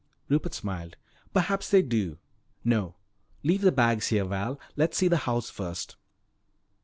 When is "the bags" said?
3.61-4.07